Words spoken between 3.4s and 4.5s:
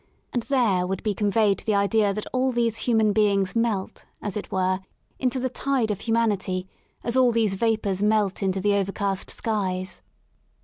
melt, as